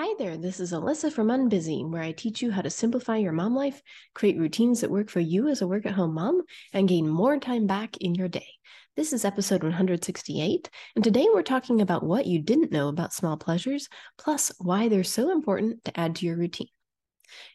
[0.00, 3.32] Hi there, this is Alyssa from Unbusy, where I teach you how to simplify your
[3.32, 3.82] mom life,
[4.14, 6.42] create routines that work for you as a work at home mom,
[6.72, 8.46] and gain more time back in your day.
[8.94, 13.36] This is episode 168, and today we're talking about what you didn't know about small
[13.36, 16.68] pleasures, plus why they're so important to add to your routine.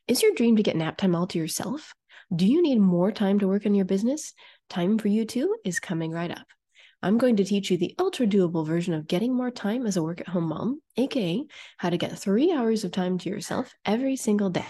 [0.09, 1.93] Is your dream to get nap time all to yourself?
[2.35, 4.33] Do you need more time to work on your business?
[4.69, 6.47] Time for you too is coming right up.
[7.03, 10.01] I'm going to teach you the ultra doable version of getting more time as a
[10.01, 11.43] work at home mom, aka
[11.75, 14.65] how to get three hours of time to yourself every single day.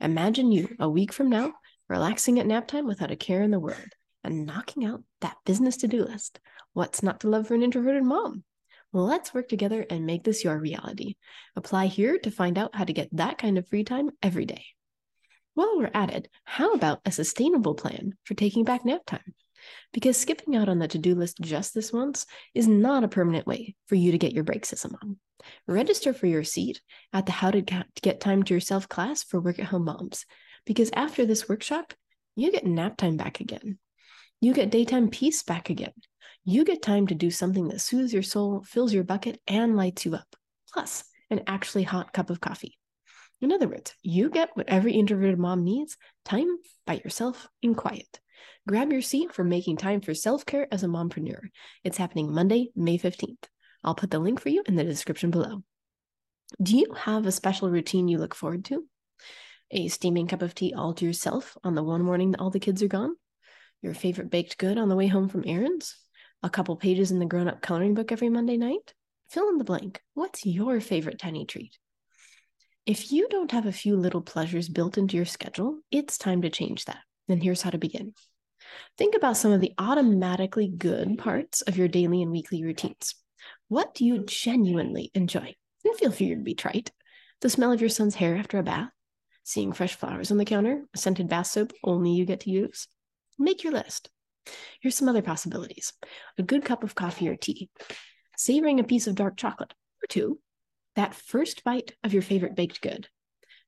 [0.00, 1.52] Imagine you a week from now
[1.88, 3.86] relaxing at nap time without a care in the world
[4.24, 6.40] and knocking out that business to do list.
[6.72, 8.42] What's not to love for an introverted mom?
[8.92, 11.14] Let's work together and make this your reality.
[11.54, 14.64] Apply here to find out how to get that kind of free time every day.
[15.54, 19.34] While we're at it, how about a sustainable plan for taking back nap time?
[19.92, 23.46] Because skipping out on the to do list just this once is not a permanent
[23.46, 25.18] way for you to get your break system on.
[25.66, 26.80] Register for your seat
[27.12, 30.26] at the How to Get Time to Yourself class for work at home moms,
[30.66, 31.94] because after this workshop,
[32.36, 33.78] you get nap time back again.
[34.40, 35.92] You get daytime peace back again.
[36.44, 40.04] You get time to do something that soothes your soul, fills your bucket, and lights
[40.04, 40.36] you up,
[40.72, 42.76] plus an actually hot cup of coffee.
[43.42, 48.20] In other words, you get what every introverted mom needs time by yourself in quiet.
[48.68, 51.40] Grab your seat for making time for self care as a mompreneur.
[51.84, 53.44] It's happening Monday, May 15th.
[53.82, 55.62] I'll put the link for you in the description below.
[56.60, 58.84] Do you have a special routine you look forward to?
[59.70, 62.60] A steaming cup of tea all to yourself on the one morning that all the
[62.60, 63.14] kids are gone?
[63.82, 65.96] Your favorite baked good on the way home from errands?
[66.42, 68.94] A couple pages in the grown up coloring book every Monday night?
[69.30, 70.02] Fill in the blank.
[70.14, 71.78] What's your favorite tiny treat?
[72.84, 76.50] If you don't have a few little pleasures built into your schedule, it's time to
[76.50, 76.98] change that.
[77.28, 78.14] And here's how to begin.
[78.98, 83.14] Think about some of the automatically good parts of your daily and weekly routines.
[83.68, 85.54] What do you genuinely enjoy?
[85.84, 86.90] And feel free to be trite.
[87.40, 88.90] The smell of your son's hair after a bath,
[89.44, 92.86] seeing fresh flowers on the counter, a scented bath soap only you get to use.
[93.38, 94.10] Make your list.
[94.80, 95.92] Here's some other possibilities
[96.38, 97.70] a good cup of coffee or tea,
[98.36, 100.38] savoring a piece of dark chocolate or two,
[100.96, 103.08] that first bite of your favorite baked good,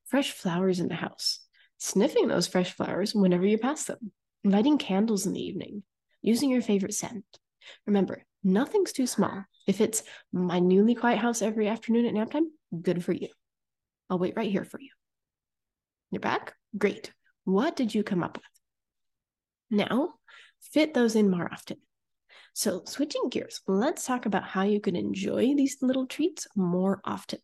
[0.04, 1.40] fresh flowers in the house,
[1.78, 4.12] sniffing those fresh flowers whenever you pass them,
[4.44, 5.82] lighting candles in the evening,
[6.20, 7.24] using your favorite scent.
[7.86, 9.44] Remember, nothing's too small.
[9.66, 13.28] If it's my newly quiet house every afternoon at nap time, good for you.
[14.10, 14.90] I'll wait right here for you.
[16.10, 16.54] You're back?
[16.76, 17.12] Great.
[17.44, 19.78] What did you come up with?
[19.78, 20.14] Now,
[20.60, 21.78] fit those in more often.
[22.54, 27.38] So, switching gears, let's talk about how you can enjoy these little treats more often.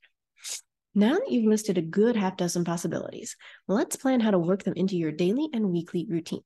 [0.95, 3.37] Now that you've listed a good half dozen possibilities,
[3.69, 6.43] let's plan how to work them into your daily and weekly routine.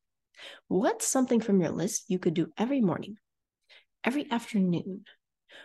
[0.69, 3.17] What's something from your list you could do every morning,
[4.05, 5.05] every afternoon?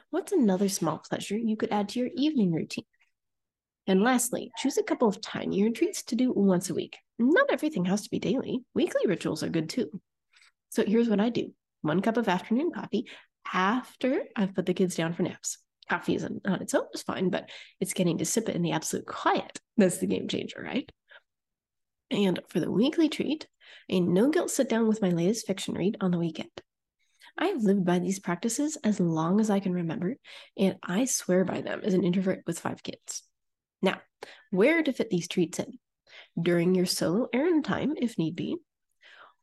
[0.10, 2.86] What's another small pleasure you could add to your evening routine?
[3.88, 6.98] And lastly, choose a couple of tinier treats to do once a week.
[7.18, 8.60] Not everything has to be daily.
[8.74, 10.02] Weekly rituals are good too.
[10.70, 13.06] So here's what I do one cup of afternoon coffee
[13.54, 15.58] after I've put the kids down for naps.
[15.90, 17.50] Coffee isn't on its own is fine, but
[17.80, 19.60] it's getting to sip it in the absolute quiet.
[19.78, 20.92] That's the game changer, right?
[22.12, 23.48] And for the weekly treat,
[23.90, 26.50] a no guilt sit down with my latest fiction read on the weekend.
[27.38, 30.16] I have lived by these practices as long as I can remember,
[30.58, 33.24] and I swear by them as an introvert with five kids.
[33.82, 34.02] Now,
[34.50, 35.78] where to fit these treats in?
[36.42, 38.58] During your solo errand time, if need be,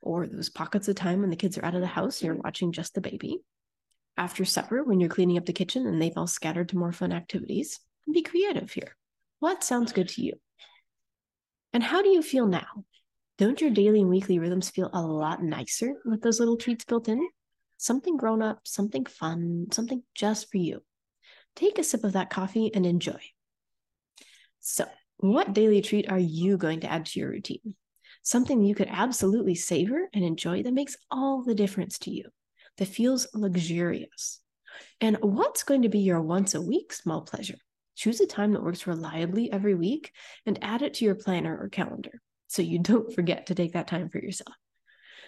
[0.01, 2.73] or those pockets of time when the kids are out of the house you're watching
[2.73, 3.39] just the baby.
[4.17, 7.13] After supper, when you're cleaning up the kitchen and they've all scattered to more fun
[7.13, 7.81] activities,
[8.13, 8.97] be creative here.
[9.41, 10.35] What sounds good to you?
[11.73, 12.85] And how do you feel now?
[13.37, 17.09] Don't your daily and weekly rhythms feel a lot nicer with those little treats built
[17.09, 17.29] in?
[17.79, 20.85] Something grown up, something fun, something just for you.
[21.57, 23.19] Take a sip of that coffee and enjoy.
[24.61, 24.85] So,
[25.17, 27.75] what daily treat are you going to add to your routine?
[28.23, 32.31] Something you could absolutely savor and enjoy that makes all the difference to you,
[32.79, 34.41] that feels luxurious.
[35.01, 37.59] And what's going to be your once a week small pleasure?
[37.97, 40.13] Choose a time that works reliably every week
[40.47, 43.89] and add it to your planner or calendar so you don't forget to take that
[43.89, 44.55] time for yourself.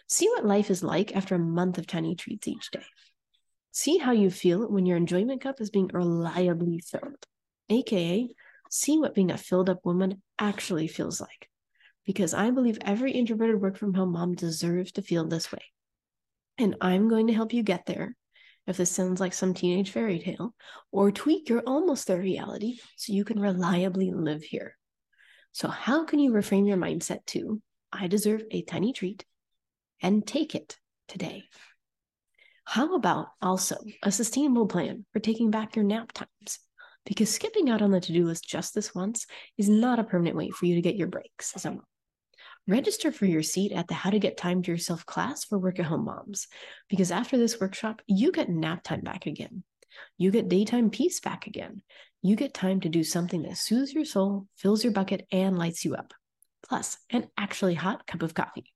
[0.08, 2.84] See what life is like after a month of tiny treats each day.
[3.72, 7.26] See how you feel when your enjoyment cup is being reliably filled,
[7.68, 8.28] aka
[8.70, 11.48] see what being a filled up woman actually feels like.
[12.04, 15.62] Because I believe every introverted work from home mom deserves to feel this way.
[16.58, 18.16] And I'm going to help you get there
[18.66, 20.54] if this sounds like some teenage fairy tale,
[20.90, 24.76] or tweak your almost there reality so you can reliably live here.
[25.56, 29.24] So, how can you reframe your mindset to, I deserve a tiny treat
[30.02, 30.76] and take it
[31.08, 31.44] today?
[32.66, 36.58] How about also a sustainable plan for taking back your nap times?
[37.06, 39.26] because skipping out on the to do list just this once
[39.56, 41.80] is not a permanent way for you to get your breaks mom.
[42.68, 45.78] Register for your seat at the How to Get Time to Yourself class for work
[45.78, 46.48] at home moms,
[46.90, 49.62] because after this workshop, you get nap time back again.
[50.18, 51.82] You get daytime peace back again.
[52.22, 55.84] You get time to do something that soothes your soul, fills your bucket, and lights
[55.84, 56.12] you up.
[56.68, 58.72] Plus, an actually hot cup of coffee.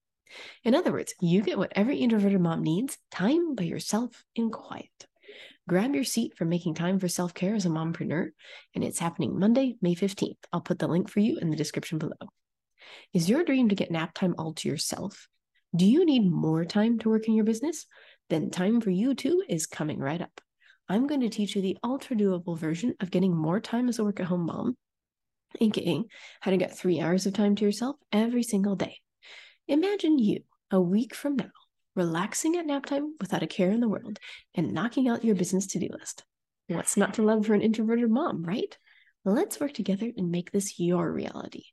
[0.62, 4.88] In other words, you get what every introverted mom needs time by yourself in quiet.
[5.68, 8.30] Grab your seat for making time for self care as a mompreneur,
[8.74, 10.38] and it's happening Monday, May 15th.
[10.52, 12.16] I'll put the link for you in the description below.
[13.12, 15.28] Is your dream to get nap time all to yourself?
[15.74, 17.86] Do you need more time to work in your business?
[18.28, 20.40] Then time for you too is coming right up.
[20.90, 24.04] I'm going to teach you the ultra doable version of getting more time as a
[24.04, 24.76] work at home mom,
[25.60, 26.02] aka
[26.40, 28.98] how to get three hours of time to yourself every single day.
[29.68, 30.40] Imagine you
[30.72, 31.52] a week from now
[31.94, 34.18] relaxing at nap time without a care in the world
[34.56, 36.24] and knocking out your business to do list.
[36.66, 38.76] What's not to love for an introverted mom, right?
[39.24, 41.66] Let's work together and make this your reality.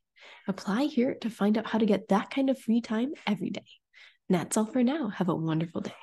[0.46, 3.66] Apply here to find out how to get that kind of free time every day.
[4.28, 5.08] And that's all for now.
[5.08, 5.98] Have a wonderful day.